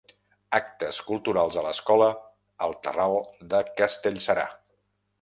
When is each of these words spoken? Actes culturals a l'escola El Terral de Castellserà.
Actes 0.59 1.01
culturals 1.09 1.59
a 1.61 1.65
l'escola 1.67 2.09
El 2.69 2.75
Terral 2.89 3.21
de 3.55 3.63
Castellserà. 3.83 4.53